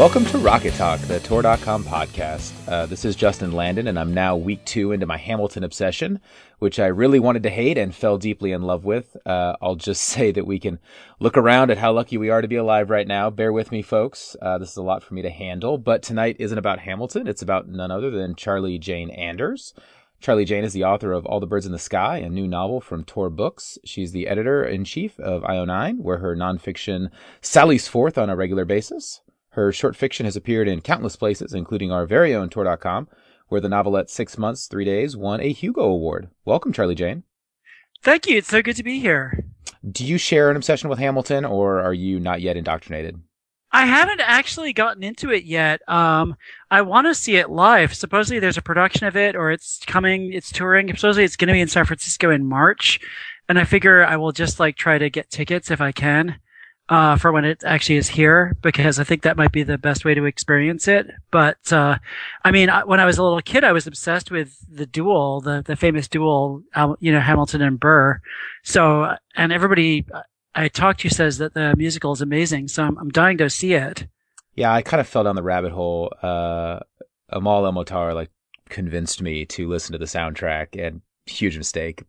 [0.00, 2.54] Welcome to Rocket Talk, the Tor.com podcast.
[2.66, 6.20] Uh, this is Justin Landon, and I'm now week two into my Hamilton obsession,
[6.58, 9.14] which I really wanted to hate and fell deeply in love with.
[9.26, 10.78] Uh, I'll just say that we can
[11.18, 13.28] look around at how lucky we are to be alive right now.
[13.28, 14.36] Bear with me, folks.
[14.40, 17.26] Uh, this is a lot for me to handle, but tonight isn't about Hamilton.
[17.26, 19.74] It's about none other than Charlie Jane Anders.
[20.18, 22.80] Charlie Jane is the author of All the Birds in the Sky, a new novel
[22.80, 23.76] from Tor Books.
[23.84, 27.10] She's the editor in chief of IO9, where her nonfiction
[27.42, 29.20] sallies forth on a regular basis.
[29.54, 33.08] Her short fiction has appeared in countless places, including our very own Tor.com,
[33.48, 36.28] where the novelette Six Months, Three Days won a Hugo Award.
[36.44, 37.24] Welcome, Charlie Jane.
[38.00, 38.38] Thank you.
[38.38, 39.44] It's so good to be here.
[39.90, 43.20] Do you share an obsession with Hamilton, or are you not yet indoctrinated?
[43.72, 45.80] I haven't actually gotten into it yet.
[45.88, 46.36] Um,
[46.70, 47.94] I want to see it live.
[47.94, 50.94] Supposedly there's a production of it, or it's coming, it's touring.
[50.94, 53.00] Supposedly it's going to be in San Francisco in March,
[53.48, 56.38] and I figure I will just like try to get tickets if I can
[56.90, 60.04] uh, for when it actually is here because I think that might be the best
[60.04, 61.08] way to experience it.
[61.30, 61.98] But uh,
[62.44, 65.62] I mean, when I was a little kid, I was obsessed with the duel, the
[65.64, 66.62] the famous duel,
[66.98, 68.20] you know, Hamilton and Burr.
[68.64, 70.04] So, and everybody
[70.54, 72.68] I talked to says that the musical is amazing.
[72.68, 74.08] So I'm, I'm dying to see it.
[74.56, 76.12] Yeah, I kind of fell down the rabbit hole.
[76.20, 76.80] Uh,
[77.28, 78.30] Amal El like
[78.68, 82.02] convinced me to listen to the soundtrack, and huge mistake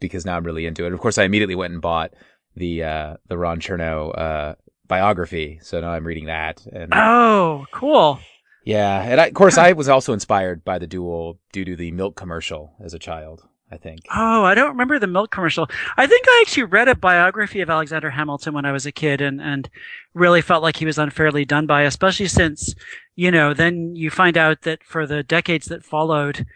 [0.00, 0.92] because now I'm really into it.
[0.92, 2.12] Of course, I immediately went and bought
[2.56, 4.54] the uh, the Ron Chernow uh,
[4.86, 5.58] biography.
[5.62, 6.66] So now I'm reading that.
[6.66, 8.18] And oh, cool.
[8.64, 11.92] Yeah, and I, of course I was also inspired by the duel due to the
[11.92, 13.46] milk commercial as a child.
[13.68, 14.02] I think.
[14.14, 15.68] Oh, I don't remember the milk commercial.
[15.96, 19.20] I think I actually read a biography of Alexander Hamilton when I was a kid
[19.20, 19.68] and, and
[20.14, 22.76] really felt like he was unfairly done by, especially since,
[23.16, 26.46] you know, then you find out that for the decades that followed,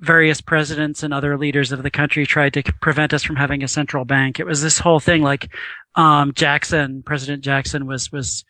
[0.00, 3.68] various presidents and other leaders of the country tried to prevent us from having a
[3.68, 4.40] central bank.
[4.40, 5.52] It was this whole thing like,
[5.94, 8.44] um, Jackson, President Jackson was, was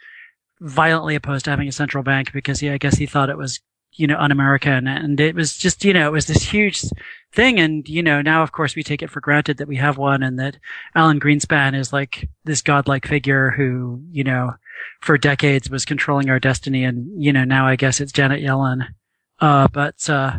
[0.60, 3.60] violently opposed to having a central bank because he, I guess he thought it was,
[3.94, 4.86] you know, un-American.
[4.86, 6.84] And it was just, you know, it was this huge
[7.32, 7.58] thing.
[7.58, 10.22] And, you know, now of course we take it for granted that we have one
[10.22, 10.56] and that
[10.94, 14.52] Alan Greenspan is like this godlike figure who, you know,
[15.00, 16.84] for decades was controlling our destiny.
[16.84, 18.86] And, you know, now I guess it's Janet Yellen.
[19.40, 20.38] Uh, but, uh,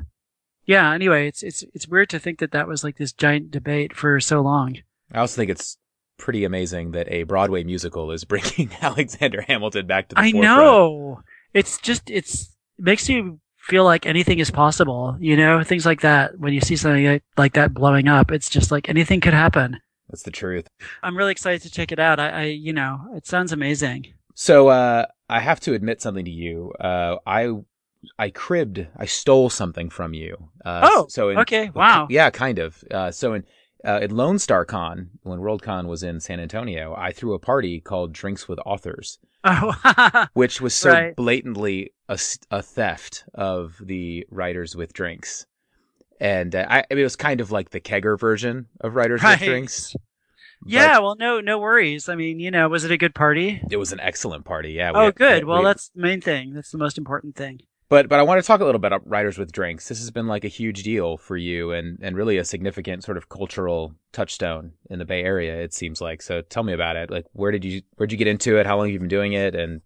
[0.72, 3.94] yeah, anyway, it's it's it's weird to think that that was like this giant debate
[3.94, 4.78] for so long.
[5.12, 5.78] I also think it's
[6.18, 10.46] pretty amazing that a Broadway musical is bringing Alexander Hamilton back to the I forefront.
[10.46, 11.22] know.
[11.54, 16.00] It's just it's it makes you feel like anything is possible, you know, things like
[16.02, 16.40] that.
[16.40, 19.78] When you see something like that blowing up, it's just like anything could happen.
[20.10, 20.68] That's the truth.
[21.04, 22.18] I'm really excited to check it out.
[22.18, 24.14] I, I you know, it sounds amazing.
[24.36, 26.72] So, uh, I have to admit something to you.
[26.80, 27.52] Uh, I
[28.18, 30.50] I cribbed, I stole something from you.
[30.66, 32.84] Uh, oh, so in, okay, wow, yeah, kind of.
[32.90, 33.44] Uh, so in
[33.84, 37.80] uh, at Lone Star Con, when Worldcon was in San Antonio, I threw a party
[37.80, 40.28] called Drinks with Authors, oh.
[40.34, 41.16] which was so right.
[41.16, 42.20] blatantly a,
[42.52, 45.46] a, theft of the writers with drinks,
[46.20, 49.24] and uh, I, I, mean, it was kind of like the kegger version of writers
[49.24, 49.40] right.
[49.40, 49.96] with drinks.
[50.64, 52.08] Yeah, well, no, no worries.
[52.08, 53.60] I mean, you know, was it a good party?
[53.72, 54.74] It was an excellent party.
[54.74, 54.92] Yeah.
[54.94, 55.44] Oh, had, good.
[55.44, 56.54] We, well, we, that's the main thing.
[56.54, 57.62] That's the most important thing.
[57.92, 59.90] But but I want to talk a little bit about Writers with Drinks.
[59.90, 63.18] This has been like a huge deal for you and and really a significant sort
[63.18, 65.62] of cultural touchstone in the Bay Area.
[65.62, 66.22] It seems like.
[66.22, 67.12] So tell me about it.
[67.12, 68.66] Like where did you where did you get into it?
[68.66, 69.56] How long have you been doing it?
[69.56, 69.82] And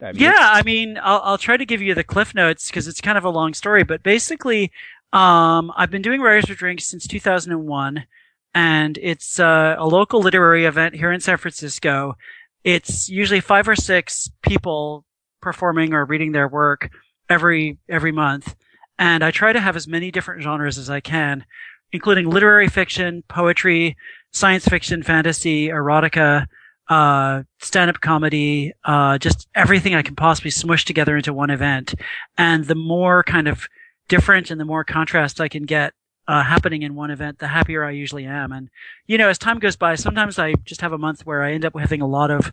[0.00, 2.88] I mean, yeah, I mean, I'll I'll try to give you the cliff notes because
[2.88, 3.84] it's kind of a long story.
[3.84, 4.72] But basically,
[5.12, 8.06] um, I've been doing Writers with Drinks since 2001,
[8.54, 12.16] and it's uh, a local literary event here in San Francisco.
[12.64, 15.04] It's usually five or six people
[15.42, 16.88] performing or reading their work
[17.30, 18.54] every every month,
[18.98, 21.44] and I try to have as many different genres as I can,
[21.92, 23.96] including literary fiction, poetry,
[24.32, 26.46] science fiction, fantasy, erotica,
[26.88, 31.94] uh, stand-up comedy, uh, just everything I can possibly smush together into one event.
[32.36, 33.68] And the more kind of
[34.08, 35.94] different and the more contrast I can get
[36.26, 38.52] uh, happening in one event, the happier I usually am.
[38.52, 38.68] And
[39.06, 41.64] you know, as time goes by, sometimes I just have a month where I end
[41.64, 42.52] up having a lot of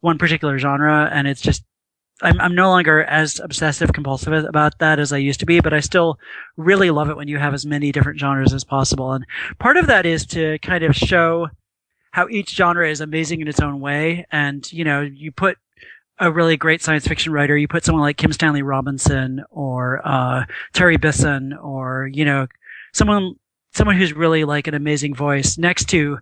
[0.00, 1.64] one particular genre, and it's just
[2.22, 5.72] I'm, I'm no longer as obsessive compulsive about that as I used to be, but
[5.72, 6.18] I still
[6.56, 9.12] really love it when you have as many different genres as possible.
[9.12, 9.24] And
[9.58, 11.48] part of that is to kind of show
[12.10, 14.26] how each genre is amazing in its own way.
[14.32, 15.58] And, you know, you put
[16.18, 20.44] a really great science fiction writer, you put someone like Kim Stanley Robinson or, uh,
[20.72, 22.48] Terry Bisson or, you know,
[22.92, 23.36] someone,
[23.72, 26.18] someone who's really like an amazing voice next to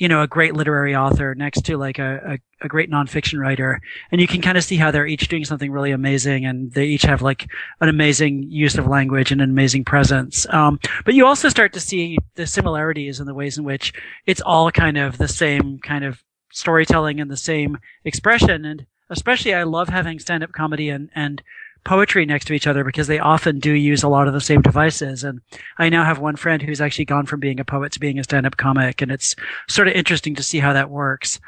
[0.00, 3.82] you know, a great literary author next to like a, a, a great nonfiction writer.
[4.10, 6.86] And you can kind of see how they're each doing something really amazing and they
[6.86, 7.46] each have like
[7.82, 10.46] an amazing use of language and an amazing presence.
[10.48, 13.92] Um, but you also start to see the similarities in the ways in which
[14.24, 17.76] it's all kind of the same kind of storytelling and the same
[18.06, 18.64] expression.
[18.64, 21.42] And especially I love having stand up comedy and, and
[21.84, 24.62] poetry next to each other because they often do use a lot of the same
[24.62, 25.24] devices.
[25.24, 25.40] And
[25.78, 28.24] I now have one friend who's actually gone from being a poet to being a
[28.24, 29.02] stand up comic.
[29.02, 29.34] And it's
[29.68, 31.40] sort of interesting to see how that works.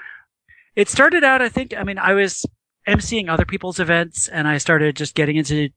[0.75, 2.47] It started out, I think, I mean, I was
[2.89, 5.69] emceeing other people's events and I started just getting into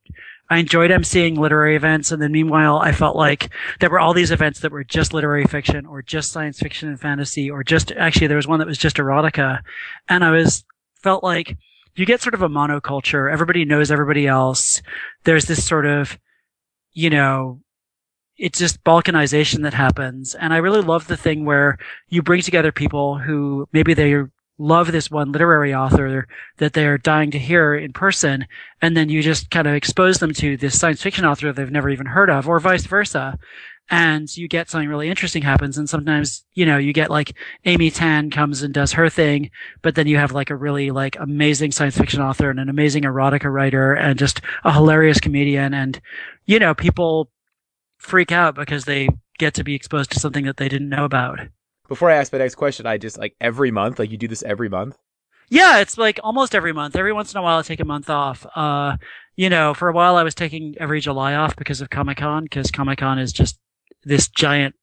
[0.48, 2.12] I enjoyed emceeing literary events.
[2.12, 3.50] And then meanwhile, I felt like
[3.80, 7.00] there were all these events that were just literary fiction or just science fiction and
[7.00, 9.62] fantasy or just, actually, there was one that was just erotica.
[10.07, 10.63] And I was,
[11.06, 11.56] felt like
[11.95, 13.31] you get sort of a monoculture.
[13.31, 14.81] Everybody knows everybody else.
[15.24, 16.18] There's this sort of,
[16.94, 17.62] you know,
[18.38, 20.36] it's just balkanization that happens.
[20.36, 21.77] And I really love the thing where
[22.09, 26.27] you bring together people who maybe they're love this one literary author
[26.57, 28.47] that they're dying to hear in person,
[28.81, 31.89] and then you just kind of expose them to this science fiction author they've never
[31.89, 33.38] even heard of, or vice versa.
[33.89, 35.77] And you get something really interesting happens.
[35.77, 39.51] And sometimes, you know, you get like Amy Tan comes and does her thing,
[39.83, 43.03] but then you have like a really like amazing science fiction author and an amazing
[43.03, 45.73] erotica writer and just a hilarious comedian.
[45.73, 46.01] And,
[46.45, 47.29] you know, people
[47.97, 51.39] freak out because they get to be exposed to something that they didn't know about.
[51.87, 54.41] Before I ask my next question, I just like every month, like you do this
[54.41, 54.97] every month.
[55.49, 56.95] Yeah, it's like almost every month.
[56.95, 58.47] Every once in a while, I take a month off.
[58.55, 58.97] Uh,
[59.35, 62.45] you know, for a while, I was taking every July off because of Comic Con,
[62.45, 63.59] because Comic Con is just
[64.06, 64.75] this giant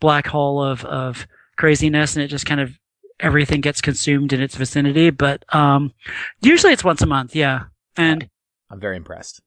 [0.00, 1.26] black hole of of
[1.56, 2.78] craziness, and it just kind of
[3.20, 5.10] everything gets consumed in its vicinity.
[5.10, 5.92] But um,
[6.40, 7.34] usually, it's once a month.
[7.34, 7.64] Yeah,
[7.96, 8.28] and
[8.70, 9.40] I'm very impressed.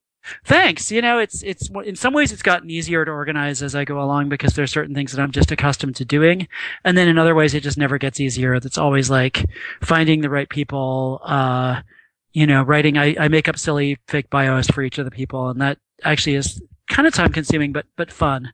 [0.45, 0.91] Thanks.
[0.91, 4.01] You know, it's it's in some ways it's gotten easier to organize as I go
[4.01, 6.47] along because there's certain things that I'm just accustomed to doing,
[6.83, 8.53] and then in other ways it just never gets easier.
[8.55, 9.45] It's always like
[9.81, 11.21] finding the right people.
[11.23, 11.81] Uh,
[12.31, 12.97] you know, writing.
[12.97, 16.35] I, I make up silly fake bios for each of the people, and that actually
[16.35, 18.51] is kind of time consuming, but but fun.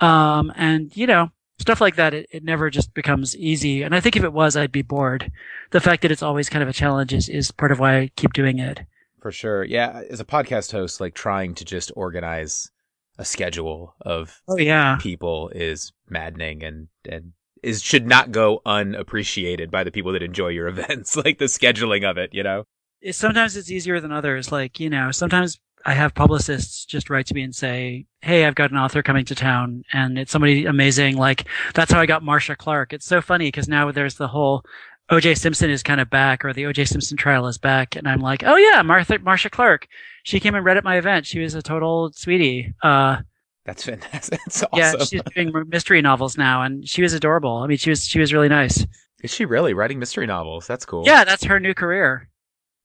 [0.00, 2.14] Um, and you know, stuff like that.
[2.14, 3.82] It, it never just becomes easy.
[3.82, 5.30] And I think if it was, I'd be bored.
[5.70, 8.10] The fact that it's always kind of a challenge is is part of why I
[8.16, 8.80] keep doing it.
[9.20, 9.62] For sure.
[9.64, 10.02] Yeah.
[10.10, 12.70] As a podcast host, like trying to just organize
[13.18, 14.96] a schedule of oh, yeah.
[14.98, 17.32] people is maddening and, and
[17.62, 22.08] is should not go unappreciated by the people that enjoy your events, like the scheduling
[22.08, 22.64] of it, you know?
[23.12, 24.52] sometimes it's easier than others.
[24.52, 28.54] Like, you know, sometimes I have publicists just write to me and say, Hey, I've
[28.54, 31.16] got an author coming to town and it's somebody amazing.
[31.16, 32.92] Like, that's how I got Marcia Clark.
[32.92, 34.64] It's so funny because now there's the whole
[35.10, 38.20] OJ Simpson is kind of back, or the OJ Simpson trial is back, and I'm
[38.20, 39.88] like, oh yeah, Martha Marcia Clark.
[40.22, 41.26] She came and read at my event.
[41.26, 42.72] She was a total sweetie.
[42.82, 43.16] Uh,
[43.64, 44.40] that's fantastic.
[44.46, 44.78] That's awesome.
[44.78, 47.58] Yeah, she's doing mystery novels now, and she was adorable.
[47.58, 48.86] I mean, she was she was really nice.
[49.22, 50.66] Is she really writing mystery novels?
[50.66, 51.04] That's cool.
[51.04, 52.28] Yeah, that's her new career.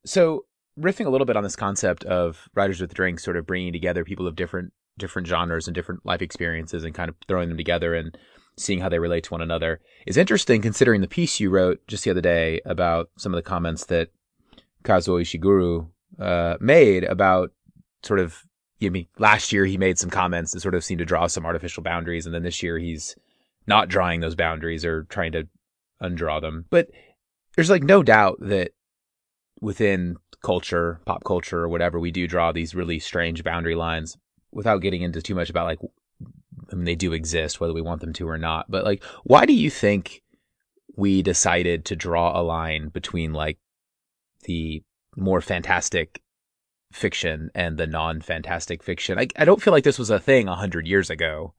[0.06, 0.45] So,
[0.80, 4.04] riffing a little bit on this concept of writers with drinks, sort of bringing together
[4.04, 7.95] people of different different genres and different life experiences, and kind of throwing them together
[7.95, 8.18] and
[8.57, 12.06] seeing how they relate to one another is interesting considering the piece you wrote just
[12.06, 14.10] the other day about some of the comments that
[14.83, 15.89] Kazuo Ishiguro
[16.19, 17.51] uh, made about
[18.01, 18.45] sort of
[18.80, 21.06] you know, I mean, last year he made some comments that sort of seemed to
[21.06, 23.16] draw some artificial boundaries, and then this year he's
[23.68, 25.48] not drawing those boundaries or trying to
[26.01, 26.66] undraw them.
[26.69, 26.89] But
[27.56, 28.72] there's like no doubt that
[29.62, 34.15] within culture, pop culture, or whatever, we do draw these really strange boundary lines
[34.51, 35.79] without getting into too much about like
[36.72, 38.70] I mean, they do exist, whether we want them to or not.
[38.70, 40.22] But like, why do you think
[40.96, 43.58] we decided to draw a line between like
[44.43, 44.84] the
[45.15, 46.22] more fantastic
[46.93, 49.20] fiction and the non-fantastic fiction?
[49.20, 51.53] I, I don't feel like this was a thing a hundred years ago.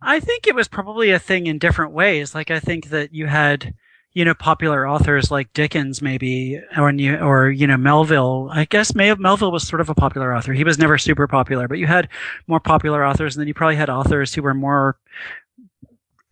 [0.00, 2.34] I think it was probably a thing in different ways.
[2.34, 3.74] Like, I think that you had
[4.14, 6.90] you know, popular authors like Dickens, maybe, or
[7.20, 8.48] or you know Melville.
[8.52, 10.52] I guess Melville was sort of a popular author.
[10.52, 12.08] He was never super popular, but you had
[12.46, 14.96] more popular authors, and then you probably had authors who were more,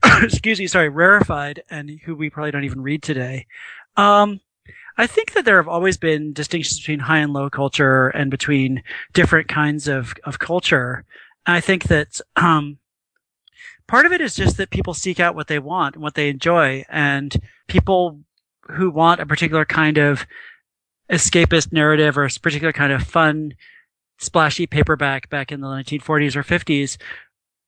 [0.23, 3.47] excuse me, sorry, rarefied, and who we probably don't even read today.
[3.97, 4.41] Um,
[4.97, 8.85] I think that there have always been distinctions between high and low culture and between
[9.13, 11.05] different kinds of of culture.
[11.47, 12.79] I think that um,
[13.93, 16.31] part of it is just that people seek out what they want and what they
[16.31, 17.37] enjoy and
[17.69, 18.19] people
[18.71, 20.27] who want a particular kind of
[21.11, 23.53] escapist narrative or a particular kind of fun
[24.17, 26.97] splashy paperback back in the 1940s or 50s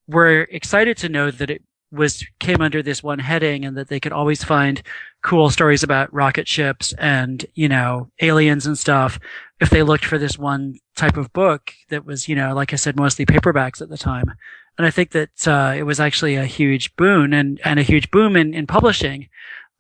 [0.08, 1.62] were excited to know that it
[1.92, 4.82] was came under this one heading and that they could always find
[5.22, 9.20] cool stories about rocket ships and you know aliens and stuff
[9.60, 12.76] if they looked for this one type of book that was you know like i
[12.76, 14.32] said mostly paperbacks at the time
[14.76, 18.10] and I think that uh, it was actually a huge boon and, and a huge
[18.10, 19.28] boom in, in publishing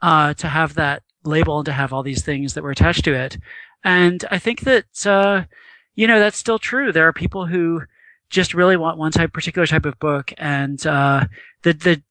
[0.02, 3.14] uh, to have that label and to have all these things that were attached to
[3.14, 3.38] it.
[3.82, 5.44] And I think that, uh,
[5.94, 6.92] you know, that's still true.
[6.92, 7.82] There are people who
[8.30, 10.32] just really want one type, particular type of book.
[10.38, 11.24] And uh,
[11.62, 12.02] the, the,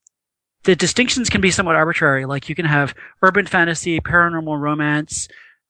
[0.63, 2.25] the distinctions can be somewhat arbitrary.
[2.25, 5.27] Like you can have urban fantasy, paranormal romance,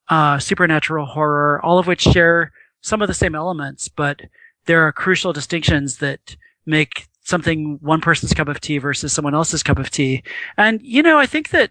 [0.08, 4.20] uh, supernatural horror, all of which share some of the same elements, but
[4.66, 9.62] there are crucial distinctions that make something one person's cup of tea versus someone else's
[9.62, 10.22] cup of tea.
[10.56, 11.70] And, you know, I think that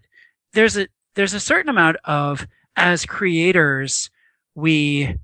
[0.53, 4.09] there's a, there's a certain amount of, as creators,
[4.55, 5.15] we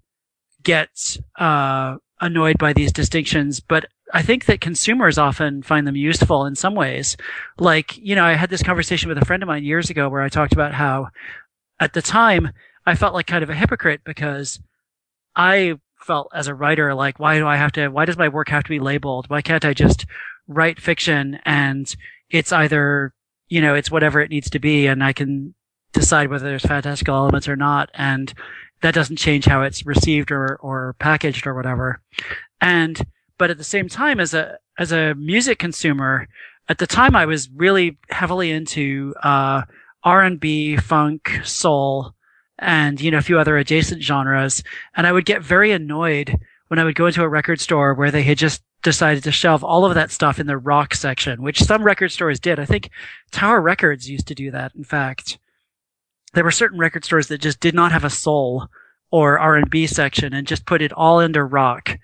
[0.63, 6.45] get, uh, annoyed by these distinctions, but I think that consumers often find them useful
[6.45, 7.15] in some ways.
[7.57, 10.21] Like, you know, I had this conversation with a friend of mine years ago where
[10.21, 11.09] I talked about how
[11.79, 12.51] at the time
[12.85, 14.59] I felt like kind of a hypocrite because
[15.35, 18.49] I felt as a writer like, why do I have to, why does my work
[18.49, 19.29] have to be labeled?
[19.29, 20.05] Why can't I just
[20.47, 21.93] write fiction and
[22.29, 23.13] it's either,
[23.47, 25.53] you know, it's whatever it needs to be and I can
[25.93, 27.89] decide whether there's fantastical elements or not.
[27.93, 28.33] And
[28.81, 32.01] that doesn't change how it's received or, or packaged or whatever.
[32.61, 33.01] And,
[33.37, 36.27] but at the same time, as a, as a music consumer,
[36.67, 39.63] at the time I was really heavily into, uh,
[40.03, 42.13] R&B, funk, soul,
[42.59, 44.63] and, you know, a few other adjacent genres.
[44.95, 46.37] And I would get very annoyed
[46.67, 49.63] when I would go into a record store where they had just decided to shelve
[49.63, 52.59] all of that stuff in the rock section, which some record stores did.
[52.59, 52.89] I think
[53.31, 54.73] Tower Records used to do that.
[54.75, 55.37] In fact,
[56.33, 58.67] there were certain record stores that just did not have a soul
[59.11, 61.97] or R&B section and just put it all into rock.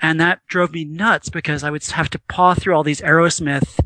[0.00, 3.78] And that drove me nuts because I would have to paw through all these Aerosmith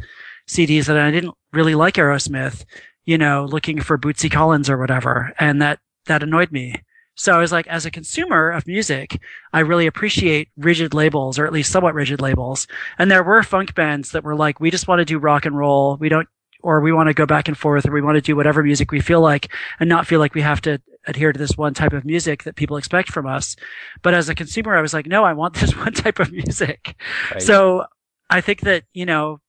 [0.49, 2.65] CDs that I didn't really like Aerosmith,
[3.05, 5.33] you know, looking for Bootsy Collins or whatever.
[5.39, 6.75] And that, that annoyed me.
[7.15, 9.21] So I was like, as a consumer of music,
[9.53, 12.67] I really appreciate rigid labels or at least somewhat rigid labels.
[12.99, 15.57] And there were funk bands that were like, we just want to do rock and
[15.57, 15.99] roll.
[15.99, 16.29] We don't,
[16.63, 18.93] or we want to go back and forth or we want to do whatever music
[18.93, 21.93] we feel like and not feel like we have to adhere to this one type
[21.93, 23.57] of music that people expect from us.
[24.03, 26.97] But as a consumer, I was like, no, I want this one type of music.
[27.31, 27.43] Right.
[27.43, 27.85] So
[28.31, 29.41] I think that, you know,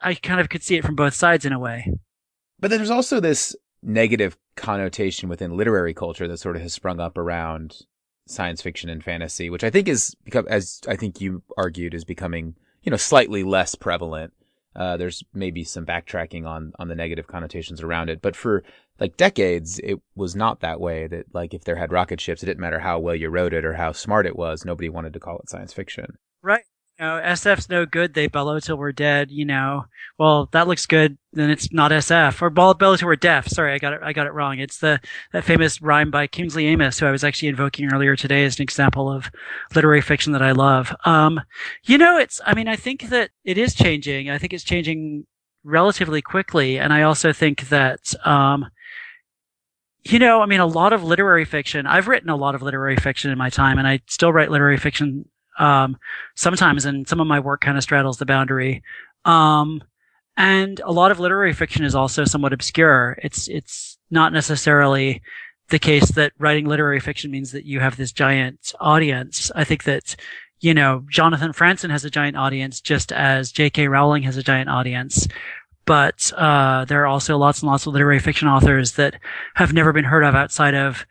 [0.00, 1.92] I kind of could see it from both sides in a way.
[2.58, 7.18] But there's also this negative connotation within literary culture that sort of has sprung up
[7.18, 7.78] around
[8.26, 12.04] science fiction and fantasy, which I think is become, as I think you argued, is
[12.04, 14.32] becoming, you know, slightly less prevalent.
[14.76, 18.62] Uh, there's maybe some backtracking on, on the negative connotations around it, but for
[19.00, 22.46] like decades, it was not that way that like if there had rocket ships, it
[22.46, 24.64] didn't matter how well you wrote it or how smart it was.
[24.64, 26.18] Nobody wanted to call it science fiction.
[26.42, 26.64] Right
[27.00, 28.14] know, SF's no good.
[28.14, 29.30] They bellow till we're dead.
[29.30, 29.86] You know,
[30.18, 31.18] well, that looks good.
[31.32, 33.48] Then it's not SF or bellow till we're deaf.
[33.48, 34.00] Sorry, I got it.
[34.02, 34.58] I got it wrong.
[34.58, 35.00] It's the
[35.32, 38.62] that famous rhyme by Kingsley Amis, who I was actually invoking earlier today as an
[38.62, 39.30] example of
[39.74, 40.94] literary fiction that I love.
[41.04, 41.40] Um,
[41.84, 42.40] you know, it's.
[42.44, 44.30] I mean, I think that it is changing.
[44.30, 45.26] I think it's changing
[45.64, 48.14] relatively quickly, and I also think that.
[48.26, 48.66] Um,
[50.02, 51.86] you know, I mean, a lot of literary fiction.
[51.86, 54.78] I've written a lot of literary fiction in my time, and I still write literary
[54.78, 55.26] fiction
[55.60, 55.98] um,
[56.34, 58.82] sometimes, and some of my work kind of straddles the boundary.
[59.24, 59.82] Um,
[60.36, 63.18] and a lot of literary fiction is also somewhat obscure.
[63.22, 65.22] It's it's not necessarily
[65.68, 69.52] the case that writing literary fiction means that you have this giant audience.
[69.54, 70.16] I think that
[70.60, 73.88] you know Jonathan Franzen has a giant audience, just as J.K.
[73.88, 75.28] Rowling has a giant audience.
[75.84, 79.20] But uh, there are also lots and lots of literary fiction authors that
[79.56, 81.04] have never been heard of outside of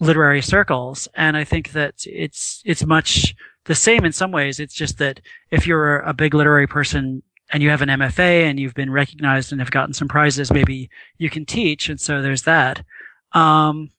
[0.00, 3.34] literary circles, and I think that it's it's much
[3.64, 4.60] the same in some ways.
[4.60, 8.58] It's just that if you're a big literary person and you have an MFA and
[8.58, 11.88] you've been recognized and have gotten some prizes, maybe you can teach.
[11.88, 12.84] And so there's that.
[13.32, 13.90] Um,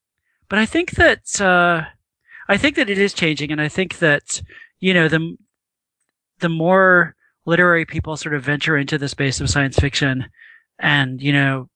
[0.49, 1.83] but I think that, uh,
[2.49, 3.51] I think that it is changing.
[3.51, 4.41] And I think that,
[4.79, 5.37] you know, the,
[6.39, 7.15] the more
[7.45, 10.25] literary people sort of venture into the space of science fiction
[10.79, 11.69] and, you know,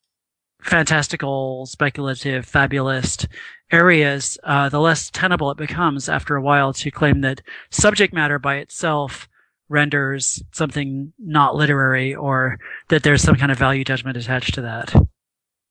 [0.61, 3.27] fantastical, speculative, fabulist
[3.71, 8.39] areas, uh, the less tenable it becomes after a while to claim that subject matter
[8.39, 9.27] by itself
[9.69, 14.95] renders something not literary or that there's some kind of value judgment attached to that.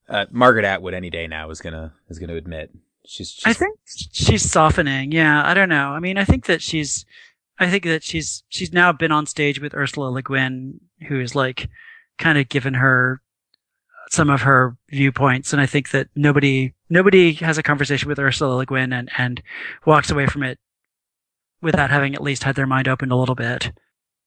[0.08, 2.70] Uh, Margaret Atwood any day now is gonna is gonna admit
[3.04, 3.46] she's, she's.
[3.46, 3.78] I think
[4.12, 5.10] she's softening.
[5.12, 5.88] Yeah, I don't know.
[5.88, 7.04] I mean, I think that she's.
[7.58, 11.34] I think that she's she's now been on stage with Ursula Le Guin, who is
[11.34, 11.68] like
[12.18, 13.20] kind of given her
[14.10, 18.54] some of her viewpoints, and I think that nobody nobody has a conversation with Ursula
[18.54, 19.42] Le Guin and and
[19.84, 20.58] walks away from it
[21.60, 23.72] without having at least had their mind opened a little bit.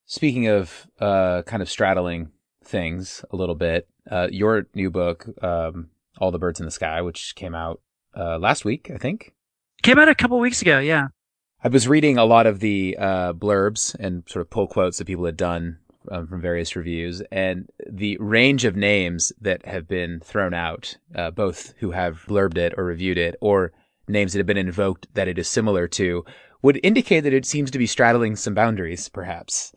[0.05, 2.31] Speaking of uh, kind of straddling
[2.63, 7.01] things a little bit, uh, your new book, um, All the Birds in the Sky,
[7.01, 7.81] which came out
[8.17, 9.33] uh, last week, I think.
[9.83, 11.07] Came out a couple weeks ago, yeah.
[11.63, 15.05] I was reading a lot of the uh, blurbs and sort of pull quotes that
[15.05, 15.79] people had done
[16.11, 21.31] um, from various reviews, and the range of names that have been thrown out, uh,
[21.31, 23.71] both who have blurbed it or reviewed it, or
[24.07, 26.25] names that have been invoked that it is similar to,
[26.61, 29.73] would indicate that it seems to be straddling some boundaries, perhaps.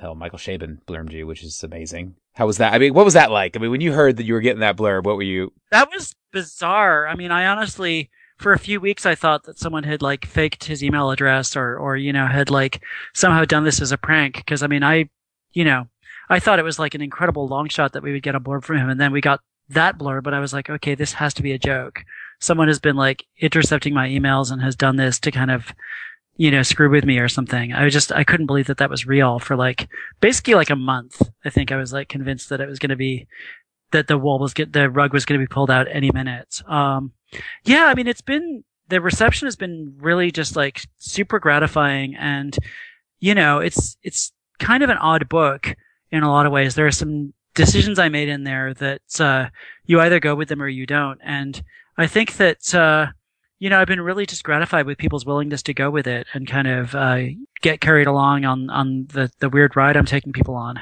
[0.00, 2.14] Hell, Michael Chabon blurbed you, which is amazing.
[2.34, 2.72] How was that?
[2.72, 3.56] I mean, what was that like?
[3.56, 5.52] I mean, when you heard that you were getting that blurb, what were you?
[5.72, 7.08] That was bizarre.
[7.08, 10.64] I mean, I honestly, for a few weeks I thought that someone had like faked
[10.64, 12.82] his email address or or you know had like
[13.12, 15.10] somehow done this as a prank because I mean I
[15.58, 15.86] you know
[16.30, 18.64] I thought it was like an incredible long shot that we would get a blurb
[18.64, 21.34] from him and then we got that blurb but I was like okay this has
[21.34, 22.04] to be a joke
[22.40, 25.74] someone has been like intercepting my emails and has done this to kind of
[26.36, 29.06] you know screw with me or something I just I couldn't believe that that was
[29.06, 29.88] real for like
[30.20, 32.96] basically like a month I think I was like convinced that it was going to
[32.96, 33.26] be
[33.90, 36.62] that the wool was get the rug was going to be pulled out any minute.
[36.66, 37.12] Um,
[37.64, 42.56] yeah, I mean, it's been the reception has been really just like super gratifying, and
[43.20, 45.74] you know, it's it's kind of an odd book
[46.10, 46.74] in a lot of ways.
[46.74, 49.48] There are some decisions I made in there that uh,
[49.84, 51.62] you either go with them or you don't, and
[51.96, 52.74] I think that.
[52.74, 53.08] Uh,
[53.60, 56.46] you know, I've been really just gratified with people's willingness to go with it and
[56.46, 57.22] kind of uh,
[57.60, 60.78] get carried along on on the the weird ride I'm taking people on.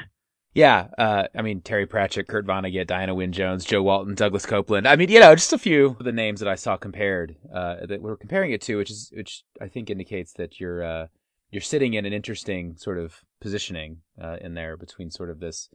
[0.53, 4.87] Yeah, uh, I mean Terry Pratchett, Kurt Vonnegut, Diana Wynne Jones, Jo Walton, Douglas Coupland.
[4.87, 7.85] I mean, you know, just a few of the names that I saw compared uh,
[7.85, 11.07] that we're comparing it to, which is which I think indicates that you're uh,
[11.51, 15.69] you're sitting in an interesting sort of positioning uh, in there between sort of this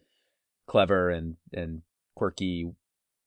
[0.67, 1.83] clever and and
[2.15, 2.71] quirky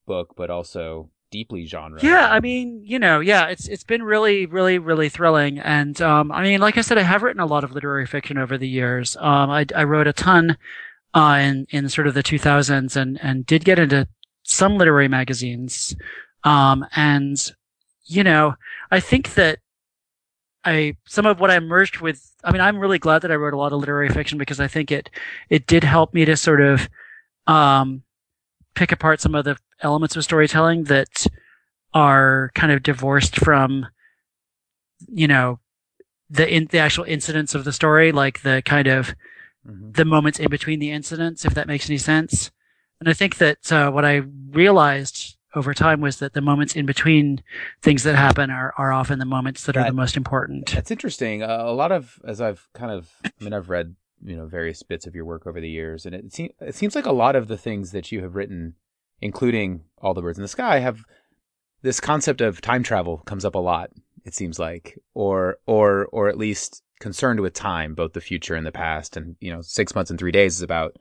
[0.06, 2.00] book, but also deeply genre.
[2.02, 6.32] Yeah, I mean, you know, yeah, it's it's been really, really, really thrilling, and um,
[6.32, 8.68] I mean, like I said, I have written a lot of literary fiction over the
[8.68, 9.18] years.
[9.18, 10.58] Um, I, I wrote a ton
[11.14, 14.08] uh, in in sort of the 2000s, and and did get into
[14.44, 15.96] some literary magazines.
[16.44, 17.52] Um, and
[18.06, 18.56] you know,
[18.92, 19.60] I think that
[20.66, 22.34] I some of what I merged with.
[22.44, 24.68] I mean, I'm really glad that I wrote a lot of literary fiction because I
[24.68, 25.10] think it
[25.50, 26.90] it did help me to sort of
[27.48, 28.02] um,
[28.74, 31.28] pick apart some of the elements of storytelling that
[31.94, 33.86] are kind of divorced from
[35.08, 35.60] you know
[36.30, 39.16] the in, the actual incidents of the story, like the kind of
[39.66, 39.92] mm-hmm.
[39.92, 42.52] the moments in between the incidents, if that makes any sense.
[43.00, 46.86] And I think that uh, what I realized over time was that the moments in
[46.86, 47.42] between
[47.82, 50.72] things that happen are, are often the moments that, that are the most important.
[50.72, 51.42] That's interesting.
[51.42, 54.84] Uh, a lot of, as I've kind of, I mean, I've read, you know, various
[54.84, 57.36] bits of your work over the years, and it, seems it seems like a lot
[57.36, 58.76] of the things that you have written,
[59.22, 61.02] including All the Birds in the Sky, have
[61.82, 63.92] this concept of time travel comes up a lot.
[64.24, 68.66] It seems like, or or or at least concerned with time, both the future and
[68.66, 69.16] the past.
[69.16, 70.96] And, you know, six months and three days is about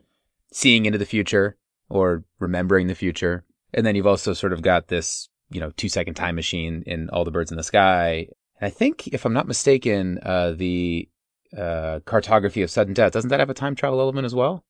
[0.52, 1.56] seeing into the future
[1.88, 3.44] or remembering the future.
[3.74, 7.10] And then you've also sort of got this, you know, two second time machine in
[7.10, 8.28] All the Birds in the Sky.
[8.60, 11.08] And I think, if I'm not mistaken, uh, the
[11.56, 14.64] uh, cartography of sudden death, doesn't that have a time travel element as well?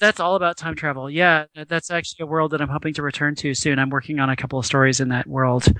[0.00, 1.08] that's all about time travel.
[1.08, 3.78] Yeah, that's actually a world that I'm hoping to return to soon.
[3.78, 5.72] I'm working on a couple of stories in that world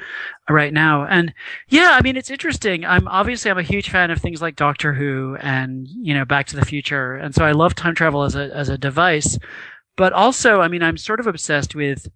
[0.49, 1.05] right now.
[1.05, 1.35] And
[1.69, 2.85] yeah, I mean, it's interesting.
[2.85, 6.47] I'm obviously, I'm a huge fan of things like Doctor Who and, you know, Back
[6.49, 7.15] to the Future.
[7.15, 9.39] And so I love time travel as a, as a device.
[9.97, 12.07] But also, I mean, I'm sort of obsessed with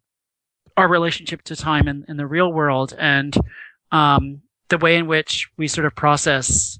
[0.77, 3.37] our relationship to time in, in the real world and,
[3.91, 6.79] um, the way in which we sort of process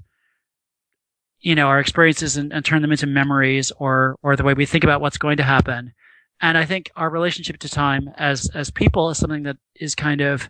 [1.43, 4.65] you know, our experiences and, and turn them into memories or, or the way we
[4.65, 5.93] think about what's going to happen.
[6.41, 10.21] And I think our relationship to time as, as people is something that is kind
[10.21, 10.49] of,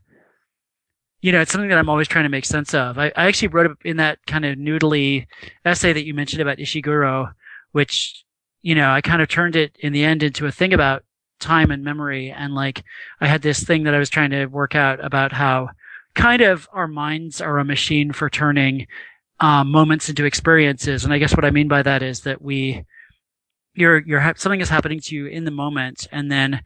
[1.22, 3.00] you know, it's something that I'm always trying to make sense of.
[3.00, 5.26] I, I actually wrote in that kind of noodly
[5.66, 7.34] essay that you mentioned about Ishiguro,
[7.72, 8.24] which,
[8.62, 11.04] you know, I kind of turned it in the end into a thing about
[11.44, 12.32] time and memory.
[12.32, 12.84] And like,
[13.20, 15.70] I had this thing that I was trying to work out about how
[16.16, 18.88] kind of our minds are a machine for turning
[19.40, 21.04] um, moments into experiences.
[21.04, 22.86] And I guess what I mean by that is that we,
[23.74, 26.62] you're, you're, ha- something is happening to you in the moment and then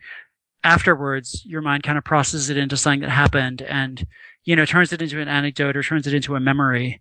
[0.64, 4.06] afterwards your mind kind of processes it into something that happened and,
[4.44, 7.00] you know, turns it into an anecdote or turns it into a memory.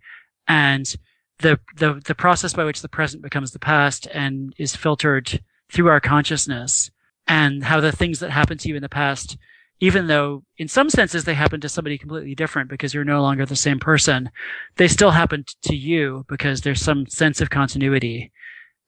[0.48, 0.94] And
[1.40, 5.88] the, the, the process by which the present becomes the past and is filtered through
[5.88, 6.90] our consciousness
[7.26, 9.36] and how the things that happened to you in the past
[9.80, 13.44] even though in some senses they happen to somebody completely different because you're no longer
[13.44, 14.30] the same person,
[14.76, 18.32] they still happen to you because there's some sense of continuity,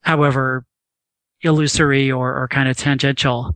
[0.02, 0.64] however
[1.42, 3.54] illusory or, or kind of tangential.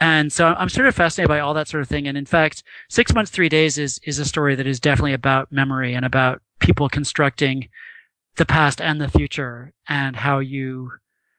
[0.00, 2.08] And so I'm sort of fascinated by all that sort of thing.
[2.08, 5.52] And in fact, six months, three days is, is a story that is definitely about
[5.52, 7.68] memory and about people constructing
[8.36, 10.92] the past and the future and how you,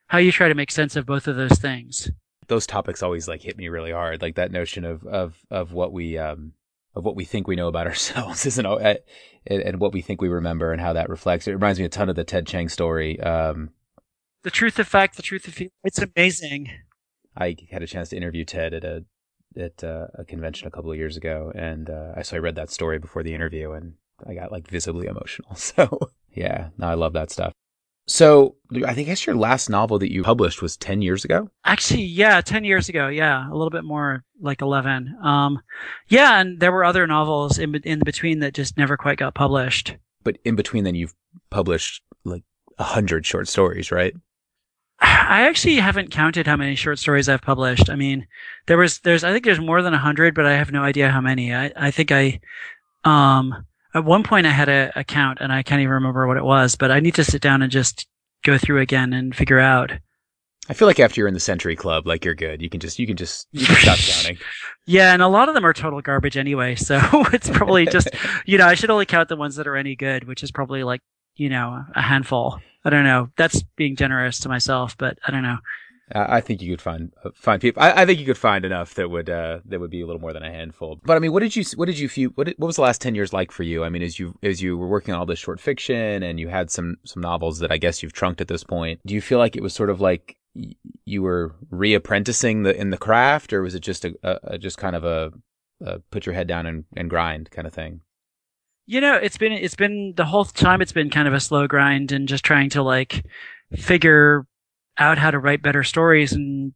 [0.08, 2.12] how you try to make sense of both of those things
[2.52, 4.22] those topics always like hit me really hard.
[4.22, 6.52] Like that notion of of of what we um
[6.94, 9.06] of what we think we know about ourselves, isn't it?
[9.48, 11.48] And, and what we think we remember and how that reflects.
[11.48, 13.20] It reminds me a ton of the Ted Chiang story.
[13.22, 13.72] Um,
[14.44, 15.72] the truth of fact, the truth of feeling.
[15.84, 16.70] It's amazing.
[17.36, 19.06] I had a chance to interview Ted at a
[19.58, 22.56] at uh, a convention a couple of years ago, and uh, I so I read
[22.56, 23.94] that story before the interview, and
[24.28, 25.56] I got like visibly emotional.
[25.56, 27.54] So yeah, no, I love that stuff.
[28.08, 31.50] So I think I guess your last novel that you published was 10 years ago?
[31.66, 33.08] Actually, yeah, 10 years ago.
[33.08, 35.16] Yeah, a little bit more like 11.
[35.24, 35.62] Um,
[36.08, 39.96] yeah, and there were other novels in, in between that just never quite got published.
[40.24, 41.16] But in between then you've
[41.50, 42.44] published like
[42.78, 44.14] a hundred short stories, right?
[45.00, 47.90] I actually haven't counted how many short stories I've published.
[47.90, 48.28] I mean,
[48.68, 51.10] there was, there's, I think there's more than a hundred, but I have no idea
[51.10, 51.56] how many.
[51.56, 52.40] I, I think I,
[53.04, 56.38] um, at one point I had a, a count and I can't even remember what
[56.38, 58.08] it was, but I need to sit down and just
[58.44, 59.92] go through again and figure out.
[60.70, 62.62] I feel like after you're in the Century Club, like you're good.
[62.62, 64.38] You can just, you can just, you can stop counting.
[64.86, 66.76] Yeah, and a lot of them are total garbage anyway.
[66.76, 67.00] So
[67.34, 68.10] it's probably just,
[68.46, 70.84] you know, I should only count the ones that are any good, which is probably
[70.84, 71.02] like,
[71.36, 72.60] you know, a handful.
[72.86, 73.30] I don't know.
[73.38, 75.58] That's being generous to myself, but I don't know.
[76.13, 77.82] I think you could find uh, find people.
[77.82, 80.21] I, I, think you could find enough that would uh, that would be a little
[80.21, 81.00] more than a handful.
[81.04, 82.30] But I mean, what did you what did you feel?
[82.32, 83.84] What, what was the last ten years like for you?
[83.84, 86.50] I mean, as you as you were working on all this short fiction and you
[86.50, 89.00] had some some novels that I guess you've trunked at this point.
[89.06, 90.38] Do you feel like it was sort of like
[91.06, 94.95] you were reapprenticing the in the craft, or was it just a, a just kind
[94.95, 95.32] of a,
[95.82, 98.02] a put your head down and, and grind kind of thing?
[98.86, 100.82] You know, it's been it's been the whole time.
[100.82, 103.26] It's been kind of a slow grind and just trying to like
[103.78, 104.45] figure
[104.98, 106.74] out how to write better stories and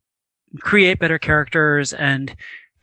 [0.60, 2.36] create better characters and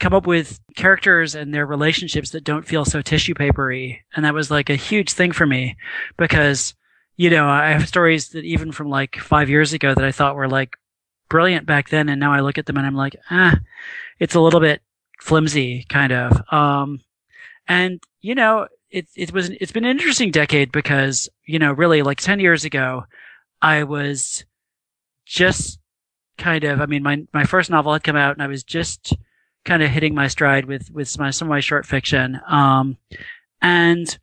[0.02, 4.04] come up with characters and their relationships that don't feel so tissue papery.
[4.14, 5.76] And that was like a huge thing for me
[6.16, 6.74] because,
[7.16, 10.34] you know, I have stories that even from like five years ago that I thought
[10.34, 10.76] were like
[11.28, 12.08] brilliant back then.
[12.08, 13.56] And now I look at them and I'm like, ah,
[14.18, 14.82] it's a little bit
[15.20, 16.52] flimsy kind of.
[16.52, 17.00] Um,
[17.68, 22.02] and, you know, it, it was, it's been an interesting decade because, you know, really
[22.02, 23.04] like 10 years ago,
[23.62, 24.44] I was
[25.32, 25.78] just
[26.36, 29.14] kind of, I mean, my, my first novel had come out and I was just
[29.64, 32.38] kind of hitting my stride with, with some of my short fiction.
[32.46, 32.98] Um,
[33.62, 34.18] and,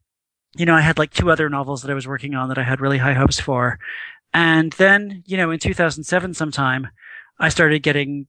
[0.56, 2.64] you know, I had like two other novels that I was working on that I
[2.64, 3.80] had really high hopes for.
[4.34, 6.90] And then, you know, in 2007 sometime,
[7.40, 8.28] I started getting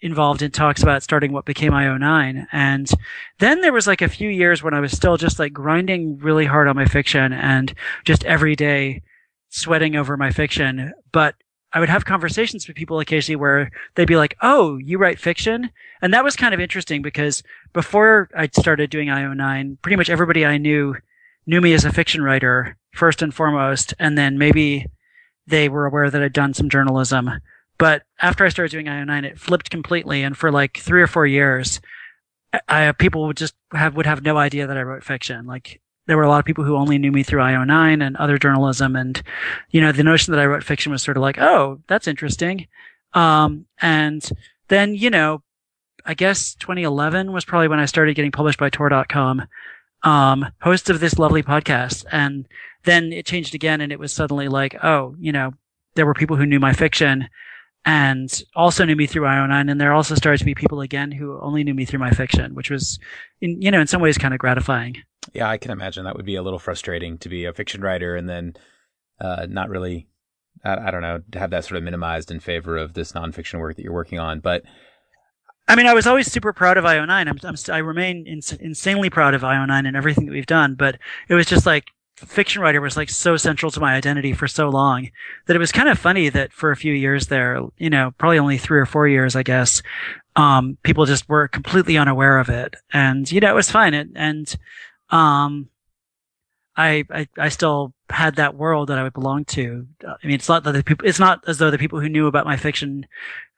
[0.00, 2.48] involved in talks about starting what became IO9.
[2.50, 2.90] And
[3.38, 6.46] then there was like a few years when I was still just like grinding really
[6.46, 7.72] hard on my fiction and
[8.04, 9.02] just every day
[9.50, 10.92] sweating over my fiction.
[11.12, 11.36] But
[11.72, 15.70] I would have conversations with people occasionally where they'd be like, "Oh, you write fiction,"
[16.00, 20.44] and that was kind of interesting because before I started doing IO9, pretty much everybody
[20.44, 20.96] I knew
[21.46, 24.86] knew me as a fiction writer first and foremost, and then maybe
[25.46, 27.30] they were aware that I'd done some journalism.
[27.78, 31.26] But after I started doing IO9, it flipped completely, and for like three or four
[31.26, 31.80] years,
[32.68, 35.46] I, people would just have would have no idea that I wrote fiction.
[35.46, 38.38] Like there were a lot of people who only knew me through IO9 and other
[38.38, 38.96] journalism.
[38.96, 39.22] And,
[39.70, 42.66] you know, the notion that I wrote fiction was sort of like, oh, that's interesting.
[43.14, 44.28] Um, and
[44.68, 45.42] then, you know,
[46.04, 49.42] I guess 2011 was probably when I started getting published by Tor.com,
[50.02, 52.04] um, host of this lovely podcast.
[52.10, 52.48] And
[52.84, 55.52] then it changed again and it was suddenly like, oh, you know,
[55.94, 57.28] there were people who knew my fiction
[57.84, 59.70] and also knew me through IO9.
[59.70, 62.54] And there also started to be people again who only knew me through my fiction,
[62.54, 62.98] which was,
[63.40, 64.96] in, you know, in some ways kind of gratifying.
[65.32, 68.16] Yeah, I can imagine that would be a little frustrating to be a fiction writer
[68.16, 68.54] and then
[69.20, 70.08] uh, not really,
[70.64, 73.58] I, I, don't know, to have that sort of minimized in favor of this nonfiction
[73.58, 74.40] work that you're working on.
[74.40, 74.62] But
[75.68, 77.08] I mean, I was always super proud of IO9.
[77.10, 80.74] I'm, I'm I remain ins- insanely proud of IO9 and everything that we've done.
[80.74, 81.90] But it was just like
[82.26, 85.10] fiction writer was like so central to my identity for so long
[85.46, 88.38] that it was kind of funny that for a few years there, you know, probably
[88.38, 89.82] only three or four years, I guess,
[90.36, 92.74] um, people just were completely unaware of it.
[92.92, 93.94] And, you know, it was fine.
[93.94, 94.54] It, and,
[95.10, 95.68] um,
[96.74, 99.86] I, I, I still had that world that I would belong to.
[100.06, 102.26] I mean, it's not that the people, it's not as though the people who knew
[102.26, 103.06] about my fiction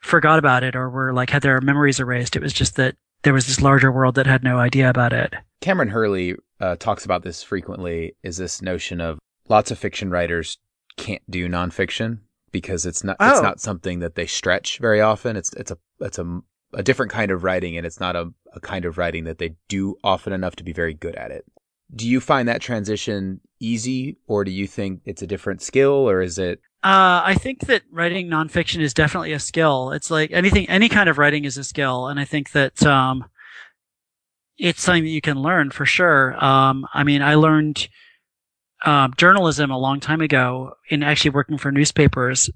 [0.01, 2.35] forgot about it or were like had their memories erased.
[2.35, 5.35] It was just that there was this larger world that had no idea about it.
[5.61, 8.15] Kameron Hurley uh, talks about this frequently.
[8.23, 10.59] Is this notion of lots of fiction writers
[10.97, 12.19] can't do nonfiction
[12.53, 13.31] because it's not oh.
[13.31, 15.37] it's not something that they stretch very often.
[15.37, 16.41] It's it's a it's a
[16.73, 19.57] a different kind of writing, and it's not a, a kind of writing that they
[19.69, 21.45] do often enough to be very good at it.
[21.95, 26.21] Do you find that transition easy, or do you think it's a different skill, or
[26.21, 26.61] is it?
[26.85, 29.91] Uh, I think that writing nonfiction is definitely a skill.
[29.93, 33.25] It's like anything, any kind of writing is a skill, and I think that um,
[34.59, 36.37] it's something that you can learn for sure.
[36.45, 37.89] Um, I mean, I learned
[38.85, 42.51] uh, journalism a long time ago in actually working for newspapers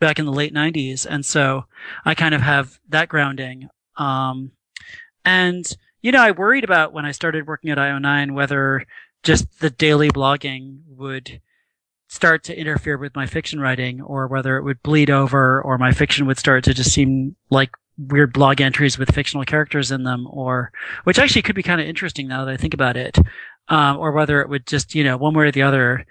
[0.00, 1.06] back in the late 90s.
[1.08, 1.64] And so
[2.04, 3.68] I kind of have that grounding.
[3.96, 4.52] Um,
[5.24, 5.64] and,
[6.02, 8.84] you know, I worried about when I started working at IO9 whether
[9.22, 11.40] just the daily blogging would
[12.08, 15.92] start to interfere with my fiction writing or whether it would bleed over or my
[15.92, 20.26] fiction would start to just seem like weird blog entries with fictional characters in them
[20.30, 20.72] or
[21.04, 23.18] which actually could be kind of interesting now that I think about it
[23.68, 26.06] um, or whether it would just you know one way or the other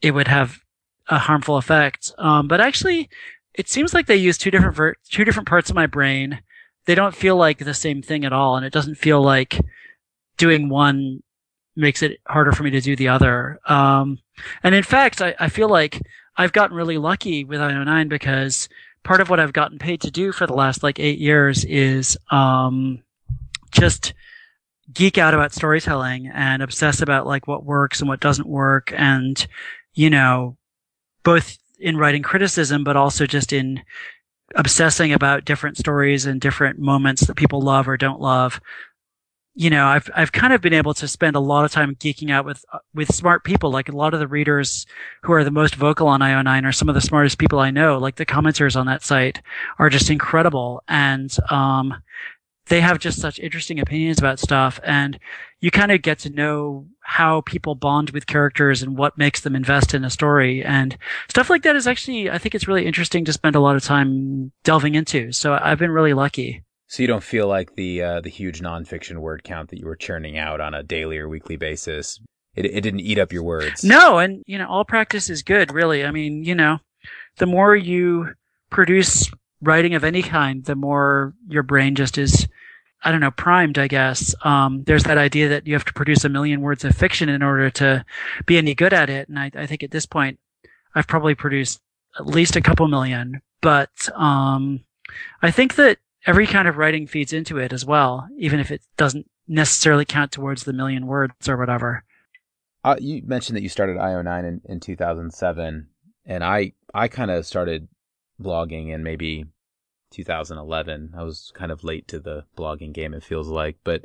[0.00, 0.62] it would have
[1.08, 2.12] a harmful effect.
[2.18, 3.08] Um, but actually,
[3.54, 6.42] it seems like they use two different ver- two different parts of my brain.
[6.86, 9.60] They don't feel like the same thing at all, and it doesn't feel like
[10.36, 11.22] doing one
[11.76, 13.60] makes it harder for me to do the other.
[13.66, 14.18] Um,
[14.62, 16.00] and in fact, I, I feel like
[16.36, 18.68] I've gotten really lucky with IO9 because
[19.04, 22.16] part of what I've gotten paid to do for the last like eight years is
[22.30, 23.02] um,
[23.70, 24.14] just
[24.92, 29.46] geek out about storytelling and obsess about like what works and what doesn't work and
[29.94, 30.56] you know
[31.22, 33.80] both in writing criticism but also just in
[34.54, 38.60] obsessing about different stories and different moments that people love or don't love
[39.54, 42.30] you know i've i've kind of been able to spend a lot of time geeking
[42.30, 43.70] out with with smart people.
[43.70, 44.86] Like a lot of the readers
[45.22, 47.98] who are the most vocal on io9 are some of the smartest people i know.
[47.98, 49.42] Like the commenters on that site
[49.78, 50.82] are just incredible.
[50.88, 52.02] And um
[52.66, 54.78] they have just such interesting opinions about stuff.
[54.84, 55.18] And
[55.60, 59.56] you kind of get to know how people bond with characters and what makes them
[59.56, 60.64] invest in a story.
[60.64, 60.96] And
[61.28, 63.84] stuff like that is actually i think it's really interesting to spend a lot of
[63.84, 65.32] time delving into.
[65.32, 66.62] So i've been really lucky
[66.92, 69.96] so you don't feel like the uh, the huge nonfiction word count that you were
[69.96, 72.20] churning out on a daily or weekly basis
[72.54, 75.72] it, it didn't eat up your words no and you know all practice is good
[75.72, 76.78] really i mean you know
[77.38, 78.34] the more you
[78.70, 82.48] produce writing of any kind, the more your brain just is,
[83.04, 84.34] I don't know, primed, I guess.
[84.44, 87.42] Um, there's that idea that you have to produce a million words of fiction in
[87.42, 88.04] order to
[88.44, 89.28] be any good at it.
[89.28, 90.38] And I, I think at this point,
[90.94, 91.80] I've probably produced
[92.18, 94.80] at least a couple million, but, um,
[95.40, 98.82] I think that every kind of writing feeds into it as well, even if it
[98.96, 102.04] doesn't necessarily count towards the million words or whatever.
[102.84, 105.88] Uh, you mentioned that you started IO9 in, in 2007,
[106.26, 107.88] and I I kind of started
[108.40, 109.46] blogging in maybe
[110.10, 111.14] 2011.
[111.16, 113.14] I was kind of late to the blogging game.
[113.14, 114.04] It feels like, but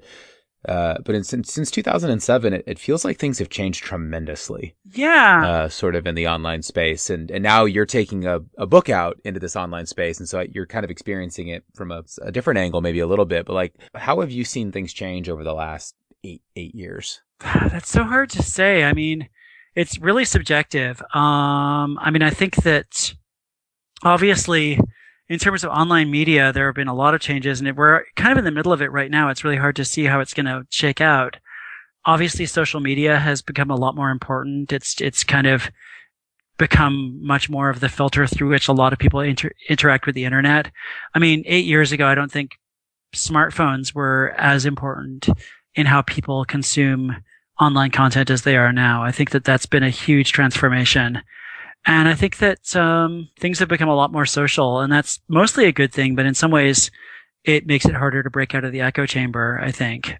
[0.67, 4.75] uh, but in, since since 2007, it, it, feels like things have changed tremendously.
[4.91, 8.65] Yeah, uh, sort of in the online space, and and now you're taking a, a
[8.65, 12.03] book out into this online space, and so you're kind of experiencing it from a,
[12.21, 13.45] a different angle, maybe a little bit.
[13.45, 17.21] But like, how have you seen things change over the last eight eight years?
[17.39, 18.83] That's so hard to say.
[18.83, 19.29] I mean,
[19.73, 21.01] it's really subjective.
[21.13, 23.13] Um, I mean, I think that
[24.03, 24.79] obviously
[25.29, 28.31] in terms of online media, there have been a lot of changes, and we're kind
[28.31, 29.29] of in the middle of it right now.
[29.29, 31.37] It's really hard to see how it's going to shake out.
[32.05, 34.71] Obviously, social media has become a lot more important.
[34.71, 35.69] It's it's kind of
[36.57, 40.15] become much more of the filter through which a lot of people inter- interact with
[40.15, 40.71] the internet.
[41.13, 42.57] I mean, eight years ago, I don't think
[43.13, 45.29] smartphones were as important
[45.75, 47.15] in how people consume
[47.59, 49.03] online content as they are now.
[49.03, 51.21] I think that that's been a huge transformation.
[51.87, 55.65] And I think that um, things have become a lot more social, and that's mostly
[55.65, 56.15] a good thing.
[56.15, 56.91] But in some ways,
[57.45, 59.59] it makes it harder to break out of the echo chamber.
[59.63, 60.17] I think.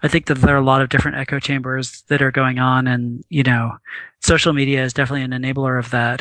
[0.00, 2.86] I think that there are a lot of different echo chambers that are going on,
[2.86, 3.78] and you know,
[4.20, 6.20] social media is definitely an enabler of that.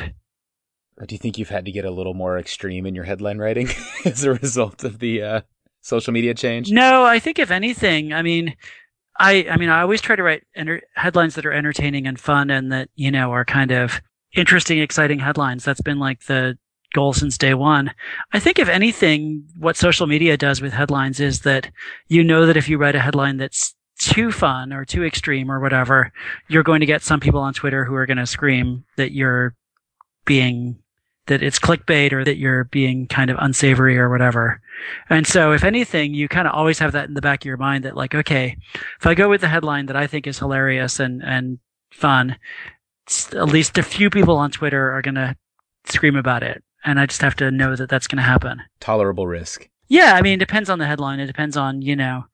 [1.06, 3.70] Do you think you've had to get a little more extreme in your headline writing
[4.06, 5.42] as a result of the uh,
[5.82, 6.72] social media change?
[6.72, 8.56] No, I think if anything, I mean,
[9.20, 12.50] I I mean, I always try to write enter- headlines that are entertaining and fun,
[12.50, 14.02] and that you know are kind of
[14.36, 15.64] interesting, exciting headlines.
[15.64, 16.58] That's been like the
[16.94, 17.92] goal since day one.
[18.34, 21.70] I think if anything, what social media does with headlines is that
[22.08, 25.60] you know that if you write a headline that's too fun or too extreme or
[25.60, 26.12] whatever,
[26.48, 29.56] you're going to get some people on Twitter who are going to scream that you're
[30.26, 30.78] being
[31.28, 34.62] that it's clickbait or that you're being kind of unsavory or whatever.
[35.10, 37.58] And so if anything, you kind of always have that in the back of your
[37.58, 38.58] mind that like, okay,
[39.00, 41.60] if I go with the headline that I think is hilarious and, and
[41.92, 42.38] fun,
[43.34, 45.36] at least a few people on Twitter are going to
[45.86, 46.64] scream about it.
[46.86, 48.62] And I just have to know that that's going to happen.
[48.80, 49.68] Tolerable risk.
[49.88, 50.14] Yeah.
[50.16, 51.20] I mean, it depends on the headline.
[51.20, 52.26] It depends on, you know,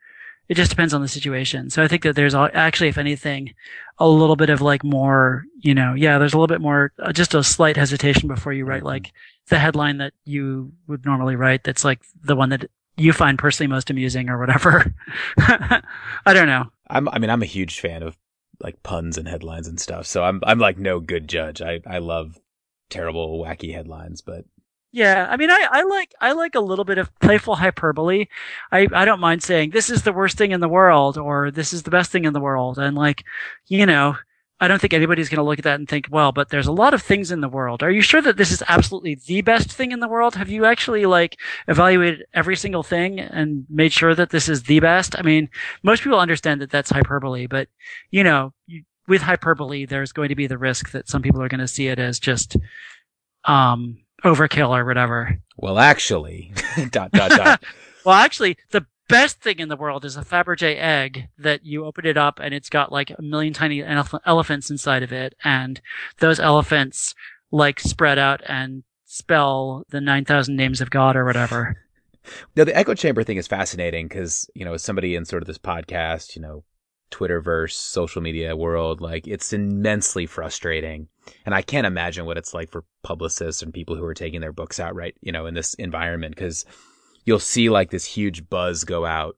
[0.49, 1.69] it just depends on the situation.
[1.69, 3.53] So I think that there's actually, if anything,
[3.97, 7.13] a little bit of like more, you know, yeah, there's a little bit more, uh,
[7.13, 8.87] just a slight hesitation before you write mm-hmm.
[8.87, 9.13] like
[9.47, 11.63] the headline that you would normally write.
[11.63, 14.93] That's like the one that you find personally most amusing or whatever.
[15.37, 16.65] I don't know.
[16.89, 18.17] I'm, I mean, I'm a huge fan of
[18.61, 20.05] like puns and headlines and stuff.
[20.05, 21.61] So I'm I'm like no good judge.
[21.61, 22.39] I I love
[22.89, 24.45] terrible wacky headlines, but
[24.91, 28.27] yeah, I mean, I, I like I like a little bit of playful hyperbole.
[28.71, 31.73] I, I don't mind saying this is the worst thing in the world or this
[31.73, 33.23] is the best thing in the world, and like,
[33.67, 34.17] you know,
[34.63, 36.71] I don't think anybody's going to look at that and think, well, but there's a
[36.71, 37.83] lot of things in the world.
[37.83, 40.35] Are you sure that this is absolutely the best thing in the world?
[40.35, 44.79] Have you actually like evaluated every single thing and made sure that this is the
[44.79, 45.19] best?
[45.19, 45.49] I mean,
[45.83, 47.67] most people understand that that's hyperbole, but
[48.09, 51.49] you know, you, with hyperbole, there's going to be the risk that some people are
[51.49, 52.55] going to see it as just,
[53.43, 55.39] um, overkill or whatever.
[55.57, 56.53] Well, actually,
[56.89, 57.63] dot, dot, dot.
[58.05, 62.05] well, actually, the best thing in the world is a Fabergé egg that you open
[62.05, 65.35] it up and it's got like a million tiny elephants inside of it.
[65.43, 65.79] And
[66.19, 67.13] those elephants
[67.51, 71.77] like spread out and spell the 9,000 names of God or whatever.
[72.55, 75.47] Now, the echo chamber thing is fascinating because, you know, as somebody in sort of
[75.47, 76.63] this podcast, you know,
[77.11, 81.09] Twitterverse, social media world, like it's immensely frustrating.
[81.45, 84.53] And I can't imagine what it's like for publicists and people who are taking their
[84.53, 86.63] books out right, you know, in this environment because
[87.25, 89.37] you'll see like this huge buzz go out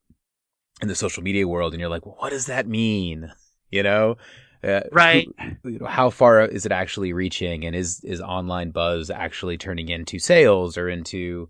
[0.82, 3.32] in the social media world and you're like, well, what does that mean?
[3.72, 4.18] You know?
[4.64, 5.28] Uh, right.
[5.64, 10.18] Who, how far is it actually reaching and is is online buzz actually turning into
[10.18, 11.50] sales or into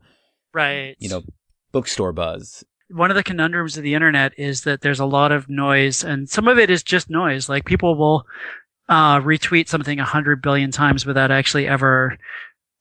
[0.53, 1.23] right, you know,
[1.71, 2.65] bookstore buzz?
[2.89, 6.29] one of the conundrums of the internet is that there's a lot of noise and
[6.29, 7.49] some of it is just noise.
[7.49, 8.25] Like people will
[8.87, 12.17] uh, retweet something a hundred billion times without actually ever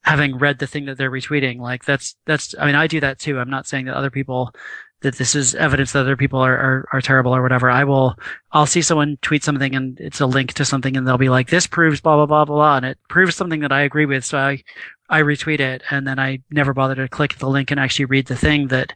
[0.05, 1.59] having read the thing that they're retweeting.
[1.59, 3.39] Like that's, that's, I mean, I do that too.
[3.39, 4.53] I'm not saying that other people,
[5.01, 7.71] that this is evidence that other people are, are, are terrible or whatever.
[7.71, 8.15] I will,
[8.53, 11.49] I'll see someone tweet something and it's a link to something and they'll be like,
[11.49, 12.77] this proves blah, blah, blah, blah, blah.
[12.77, 14.25] And it proves something that I agree with.
[14.25, 14.63] So I,
[15.09, 18.27] I retweet it and then I never bother to click the link and actually read
[18.27, 18.95] the thing that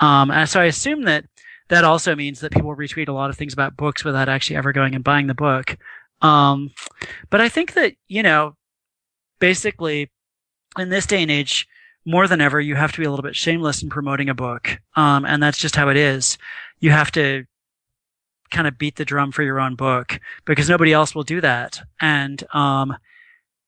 [0.00, 1.26] um, and so I assume that
[1.68, 4.72] that also means that people retweet a lot of things about books without actually ever
[4.72, 5.76] going and buying the book.
[6.20, 6.70] Um,
[7.30, 8.56] but I think that, you know,
[9.38, 10.10] basically
[10.78, 11.66] in this day and age,
[12.04, 14.78] more than ever, you have to be a little bit shameless in promoting a book.
[14.96, 16.38] Um, and that's just how it is.
[16.78, 17.44] You have to
[18.50, 21.80] kind of beat the drum for your own book because nobody else will do that.
[22.00, 22.96] And, um,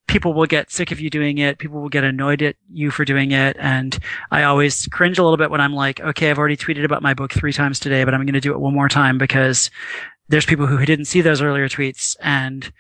[0.09, 1.59] people will get sick of you doing it.
[1.59, 3.57] People will get annoyed at you for doing it.
[3.59, 3.99] And
[4.31, 7.15] I always cringe a little bit when I'm like, okay, I've already tweeted about my
[7.15, 9.71] book three times today, but I'm going to do it one more time because
[10.29, 12.17] there's people who didn't see those earlier tweets.
[12.21, 12.71] And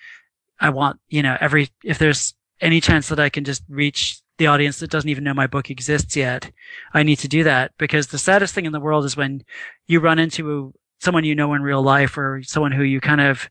[0.61, 4.46] I want, you know, every, if there's any chance that I can just reach the
[4.46, 6.51] audience that doesn't even know my book exists yet,
[6.94, 9.44] I need to do that because the saddest thing in the world is when
[9.87, 13.51] you run into someone you know in real life or someone who you kind of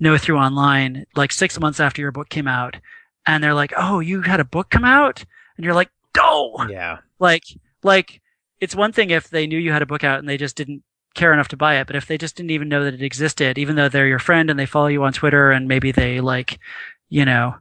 [0.00, 2.76] know through online, like six months after your book came out,
[3.26, 5.24] and they're like, "Oh, you had a book come out,"
[5.56, 6.98] and you're like, "No." Yeah.
[7.18, 7.44] Like,
[7.82, 8.20] like
[8.60, 10.82] it's one thing if they knew you had a book out and they just didn't
[11.14, 13.58] care enough to buy it, but if they just didn't even know that it existed,
[13.58, 16.58] even though they're your friend and they follow you on Twitter and maybe they like,
[17.08, 17.56] you know,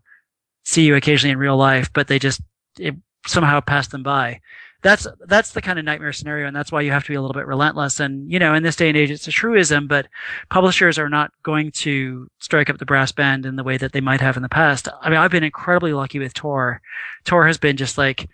[0.65, 2.41] see you occasionally in real life, but they just
[2.78, 4.41] it somehow passed them by
[4.86, 7.21] that's that's the kind of nightmare scenario, and that's why you have to be a
[7.21, 7.99] little bit relentless.
[7.99, 10.08] And you know, in this day and age, it's a truism, but
[10.51, 13.99] publishers are not going to strike up the brass band in the way that they
[13.99, 14.88] might have in the past.
[15.01, 16.82] I mean, I've been incredibly lucky with Tor.
[17.23, 18.30] Tor has been just like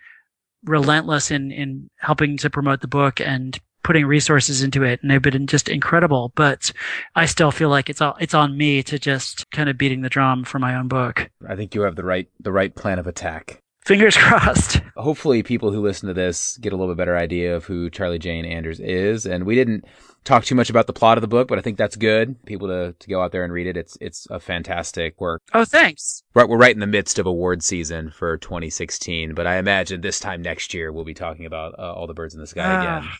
[0.64, 5.22] relentless in in helping to promote the book and putting resources into it and they've
[5.22, 6.72] been just incredible but
[7.14, 10.08] i still feel like it's all it's on me to just kind of beating the
[10.08, 13.06] drum for my own book i think you have the right the right plan of
[13.06, 14.80] attack Fingers crossed.
[14.96, 18.18] Hopefully, people who listen to this get a little bit better idea of who Charlie
[18.18, 19.26] Jane Anders is.
[19.26, 19.84] And we didn't
[20.24, 22.42] talk too much about the plot of the book, but I think that's good.
[22.44, 23.76] People to, to go out there and read it.
[23.76, 25.42] It's it's a fantastic work.
[25.52, 26.22] Oh, thanks.
[26.34, 30.20] Right, we're right in the midst of award season for 2016, but I imagine this
[30.20, 32.80] time next year we'll be talking about uh, All the Birds in the Sky uh,
[32.80, 33.10] again.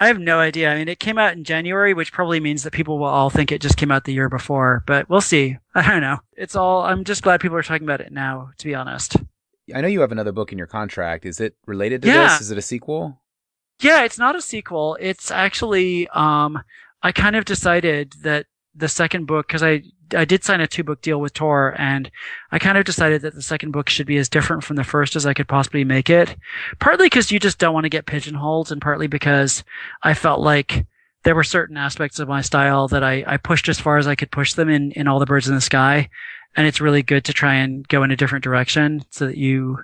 [0.00, 0.72] I have no idea.
[0.72, 3.52] I mean, it came out in January, which probably means that people will all think
[3.52, 5.56] it just came out the year before, but we'll see.
[5.74, 6.18] I don't know.
[6.32, 9.16] It's all, I'm just glad people are talking about it now, to be honest.
[9.74, 11.24] I know you have another book in your contract.
[11.24, 12.28] Is it related to yeah.
[12.28, 12.42] this?
[12.42, 13.18] Is it a sequel?
[13.80, 14.96] Yeah, it's not a sequel.
[15.00, 16.62] It's actually um
[17.02, 19.82] I kind of decided that the second book cuz I
[20.14, 22.10] I did sign a two book deal with Tor and
[22.52, 25.16] I kind of decided that the second book should be as different from the first
[25.16, 26.36] as I could possibly make it.
[26.78, 29.64] Partly cuz you just don't want to get pigeonholed and partly because
[30.02, 30.86] I felt like
[31.24, 34.14] there were certain aspects of my style that I, I pushed as far as I
[34.14, 36.10] could push them in, in all the birds in the sky
[36.56, 39.78] and it's really good to try and go in a different direction so that you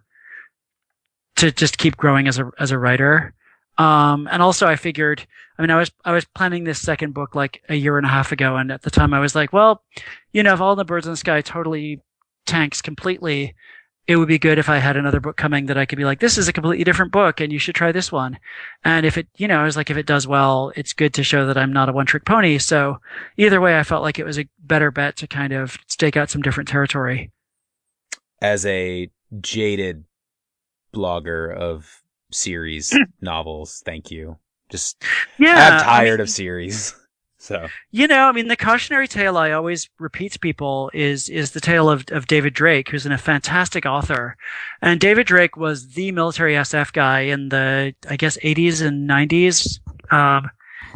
[1.36, 3.34] to just keep growing as a as a writer.
[3.80, 5.26] Um, and also I figured,
[5.58, 8.10] I mean, I was I was planning this second book like a year and a
[8.10, 9.82] half ago, and at the time I was like, well,
[10.32, 12.02] you know, if all the birds in the sky totally
[12.44, 13.54] tanks completely,
[14.06, 16.20] it would be good if I had another book coming that I could be like,
[16.20, 18.38] this is a completely different book and you should try this one.
[18.84, 21.22] And if it, you know, I was like, if it does well, it's good to
[21.22, 22.58] show that I'm not a one trick pony.
[22.58, 22.98] So
[23.38, 26.28] either way, I felt like it was a better bet to kind of stake out
[26.28, 27.30] some different territory.
[28.42, 30.04] As a jaded
[30.92, 31.99] blogger of
[32.30, 34.36] series novels, thank you.
[34.70, 35.02] Just,
[35.38, 36.94] yeah, I'm tired I mean, of series.
[37.42, 41.52] So you know, I mean, the cautionary tale I always repeat to people is is
[41.52, 44.36] the tale of of David Drake, who's in a fantastic author,
[44.82, 49.80] and David Drake was the military SF guy in the I guess 80s and 90s.
[50.12, 50.50] Um,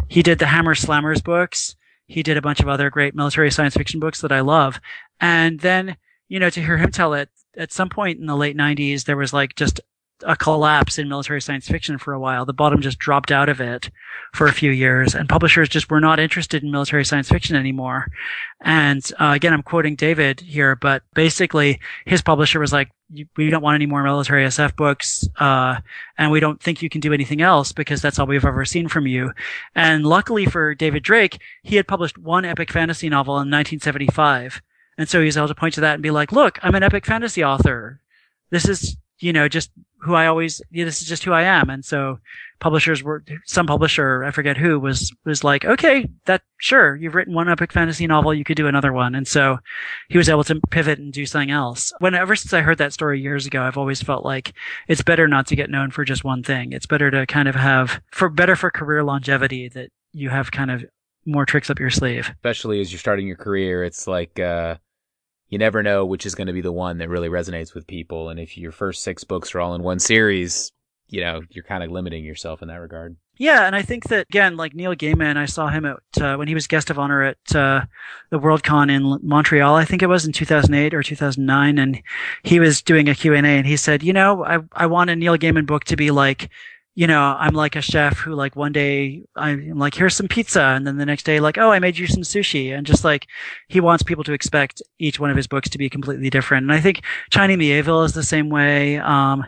[0.09, 1.77] he did the Hammer Slammers books.
[2.09, 4.81] He did a bunch of other great military science fiction books that I love,
[5.21, 5.97] and then
[6.29, 9.17] you know to hear him tell it at some point in the late 90s, there
[9.17, 9.81] was like just
[10.23, 12.45] a collapse in military science fiction for a while.
[12.45, 13.91] The bottom just dropped out of it
[14.33, 18.09] for a few years, and publishers just were not interested in military science fiction anymore.
[18.61, 22.91] And uh, again, I'm quoting David here, but basically, his publisher was like,
[23.37, 25.81] "We don't want any more military SF books, uh,
[26.17, 28.89] and we don't think you can do anything else because that's all we've ever seen
[28.89, 29.33] from you."
[29.75, 34.63] And luckily for David Drake, he had published one epic fantasy novel in 1975.
[34.97, 36.83] And so he was able to point to that and be like, look, I'm an
[36.83, 38.01] epic fantasy author.
[38.51, 39.71] This is, you know, just
[40.05, 41.71] who I always, yeah, this is just who I am.
[41.71, 42.19] And so
[42.61, 47.35] publishers were, some publisher, I forget who, was, was like, okay, that, sure, you've written
[47.35, 49.15] one epic fantasy novel, you could do another one.
[49.15, 49.59] And so
[50.11, 51.93] he was able to pivot and do something else.
[52.01, 54.53] When, ever since I heard that story years ago, I've always felt like
[54.89, 56.73] it's better not to get known for just one thing.
[56.73, 60.71] It's better to kind of have, for better for career longevity that you have kind
[60.71, 60.85] of
[61.25, 62.31] more tricks up your sleeve.
[62.31, 64.77] Especially as you're starting your career, it's like, uh,
[65.55, 68.29] you never know which is going to be the one that really resonates with people.
[68.29, 70.73] And if your first six books are all in one series,
[71.07, 73.15] you know, you're kind of limiting yourself in that regard.
[73.37, 76.49] Yeah, and I think that again, like Neil Gaiman, I saw him at uh, when
[76.49, 77.83] he was guest of honor at uh,
[78.31, 79.77] the Worldcon in Montreal.
[79.77, 82.03] I think it was in 2008 or 2009, and
[82.43, 85.11] he was doing a Q and A, and he said, you know, I I want
[85.11, 86.51] a Neil Gaiman book to be like
[86.97, 90.63] you know, I'm like a chef who like one day I'm like, here's some pizza.
[90.63, 92.77] And then the next day, like, oh, I made you some sushi.
[92.77, 93.27] And just like,
[93.69, 96.65] he wants people to expect each one of his books to be completely different.
[96.65, 98.99] And I think China Mieville is the same way.
[98.99, 99.45] Um,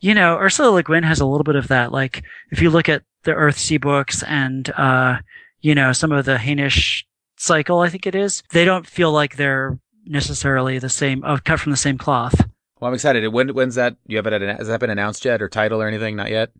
[0.00, 1.92] you know, Ursula Le Guin has a little bit of that.
[1.92, 5.18] Like, if you look at the Earthsea books and, uh,
[5.60, 7.04] you know, some of the Hainish
[7.36, 11.60] cycle, I think it is, they don't feel like they're necessarily the same, uh, cut
[11.60, 12.40] from the same cloth.
[12.80, 13.26] Well, I'm excited.
[13.28, 13.96] When, when's that?
[14.06, 14.58] You have it?
[14.58, 16.14] Has that been announced yet, or title or anything?
[16.14, 16.50] Not yet.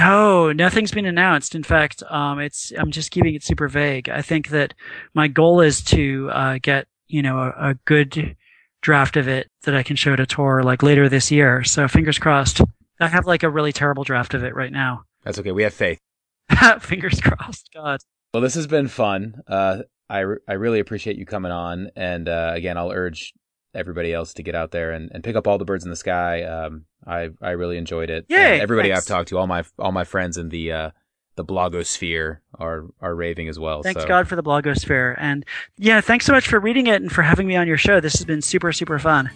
[0.00, 1.54] No, nothing's been announced.
[1.54, 4.08] In fact, um, it's I'm just keeping it super vague.
[4.08, 4.72] I think that
[5.12, 8.34] my goal is to uh, get you know a, a, good
[8.80, 11.64] draft of it that I can show to Tor like later this year.
[11.64, 12.62] So fingers crossed.
[12.98, 15.04] I have like a really terrible draft of it right now.
[15.22, 15.52] That's okay.
[15.52, 16.00] We have faith.
[16.80, 17.68] fingers crossed.
[17.74, 18.00] God.
[18.32, 19.42] Well, this has been fun.
[19.46, 23.34] Uh, I re- I really appreciate you coming on, and uh, again, I'll urge
[23.74, 25.96] everybody else to get out there and, and pick up all the birds in the
[25.96, 26.42] sky.
[26.42, 28.26] Um, I I really enjoyed it.
[28.28, 29.04] Yeah, everybody thanks.
[29.10, 30.90] I've talked to, all my all my friends in the uh,
[31.36, 33.82] the blogosphere are are raving as well.
[33.82, 34.08] Thanks so.
[34.08, 35.44] God for the blogosphere, and
[35.78, 38.00] yeah, thanks so much for reading it and for having me on your show.
[38.00, 39.30] This has been super super fun.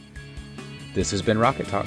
[0.95, 1.87] This has been Rocket Talk.